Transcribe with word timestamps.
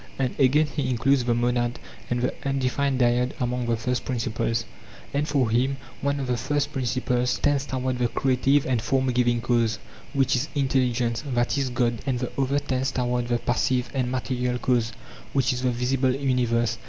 And 0.17 0.33
again 0.39 0.65
he 0.65 0.89
includes 0.89 1.25
the 1.25 1.35
monad 1.35 1.77
and 2.09 2.23
the 2.23 2.33
undefined 2.43 2.99
dyad 3.01 3.33
among 3.39 3.67
the 3.67 3.77
first 3.77 4.03
principles; 4.03 4.65
and 5.13 5.27
for 5.27 5.51
him 5.51 5.77
one 6.01 6.19
of 6.19 6.25
the 6.25 6.37
first 6.37 6.73
principles 6.73 7.37
tends 7.37 7.67
toward 7.67 7.99
the 7.99 8.07
creative 8.07 8.65
and 8.65 8.81
form 8.81 9.11
giving 9.11 9.41
cause, 9.41 9.77
which 10.13 10.35
is 10.35 10.49
intelligence, 10.55 11.23
that 11.31 11.55
is 11.55 11.69
god, 11.69 11.99
and 12.07 12.17
the 12.17 12.31
other 12.35 12.57
tends 12.57 12.91
toward 12.91 13.27
the 13.27 13.37
passive 13.37 13.91
and 13.93 14.09
material 14.11 14.57
cause, 14.57 14.91
which 15.33 15.53
is 15.53 15.61
the 15.61 15.69
visible 15.69 16.15
universe. 16.15 16.79